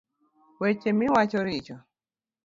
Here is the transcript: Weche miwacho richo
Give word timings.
Weche 0.61 0.89
miwacho 0.99 1.39
richo 1.47 1.75